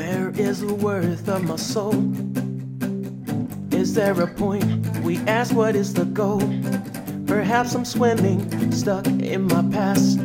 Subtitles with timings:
[0.00, 1.94] is the worth of my soul?
[3.72, 4.64] Is there a point?
[5.00, 6.42] We ask, what is the goal?
[7.26, 10.20] Perhaps I'm swimming, stuck in my past.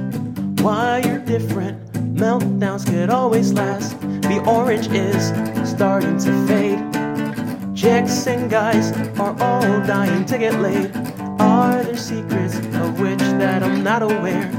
[0.62, 1.92] Why you're different?
[2.16, 4.00] Meltdowns could always last.
[4.02, 5.30] The orange is
[5.70, 7.76] starting to fade.
[7.76, 10.96] Chicks and guys are all dying to get laid.
[11.40, 14.50] Are there secrets of which that I'm not aware?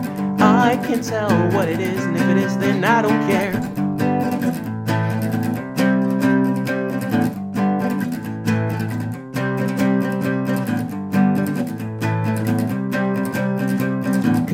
[0.41, 3.74] I can tell what it is, and if it is, then I don't care.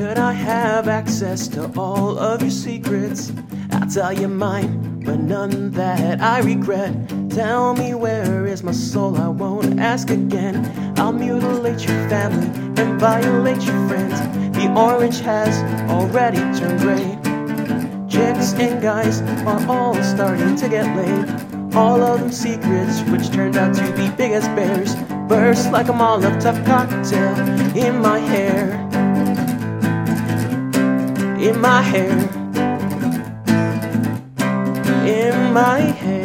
[0.00, 3.30] Could I have access to all of your secrets?
[3.70, 6.94] I'll tell you mine, but none that I regret.
[7.28, 10.64] Tell me where is my soul, I won't ask again.
[10.96, 12.46] I'll mutilate your family
[12.80, 14.18] and violate your friends.
[14.56, 15.54] The orange has
[15.90, 17.18] already turned gray.
[18.08, 21.74] Chicks and guys are all starting to get laid.
[21.74, 24.96] All of them secrets, which turned out to be big as bears,
[25.28, 27.36] burst like a Molotov cocktail
[31.50, 32.10] in my hair,
[35.04, 36.19] in my hair.